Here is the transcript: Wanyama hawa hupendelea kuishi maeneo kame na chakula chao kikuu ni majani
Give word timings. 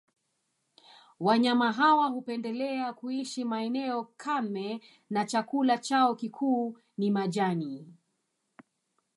Wanyama 1.19 1.71
hawa 1.71 2.07
hupendelea 2.07 2.93
kuishi 2.93 3.43
maeneo 3.43 4.03
kame 4.17 4.81
na 5.09 5.25
chakula 5.25 5.77
chao 5.77 6.15
kikuu 6.15 6.77
ni 6.97 7.11
majani 7.11 7.93